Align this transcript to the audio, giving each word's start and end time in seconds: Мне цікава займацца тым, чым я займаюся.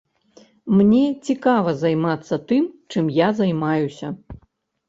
Мне 0.77 1.01
цікава 1.29 1.73
займацца 1.83 2.35
тым, 2.53 2.63
чым 2.95 3.05
я 3.19 3.29
займаюся. 3.41 4.07